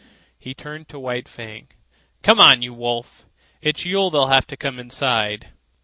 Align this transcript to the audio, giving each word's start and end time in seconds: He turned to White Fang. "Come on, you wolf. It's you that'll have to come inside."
He 0.39 0.55
turned 0.55 0.89
to 0.89 0.97
White 0.99 1.29
Fang. 1.29 1.67
"Come 2.23 2.39
on, 2.39 2.63
you 2.63 2.73
wolf. 2.73 3.27
It's 3.61 3.85
you 3.85 4.09
that'll 4.09 4.25
have 4.29 4.47
to 4.47 4.57
come 4.57 4.79
inside." 4.79 5.49